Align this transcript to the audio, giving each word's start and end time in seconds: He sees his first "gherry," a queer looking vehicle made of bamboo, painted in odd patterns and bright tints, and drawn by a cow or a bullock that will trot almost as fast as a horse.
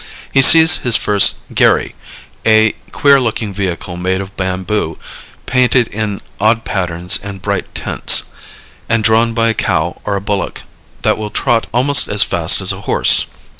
He 0.33 0.41
sees 0.41 0.77
his 0.77 0.97
first 0.97 1.35
"gherry," 1.53 1.93
a 2.43 2.71
queer 2.91 3.21
looking 3.21 3.53
vehicle 3.53 3.97
made 3.97 4.19
of 4.19 4.35
bamboo, 4.35 4.97
painted 5.45 5.87
in 5.89 6.21
odd 6.39 6.65
patterns 6.65 7.19
and 7.21 7.39
bright 7.39 7.75
tints, 7.75 8.23
and 8.89 9.03
drawn 9.03 9.35
by 9.35 9.49
a 9.49 9.53
cow 9.53 10.01
or 10.03 10.15
a 10.15 10.19
bullock 10.19 10.63
that 11.03 11.19
will 11.19 11.29
trot 11.29 11.67
almost 11.71 12.07
as 12.07 12.23
fast 12.23 12.61
as 12.61 12.71
a 12.71 12.81
horse. 12.81 13.27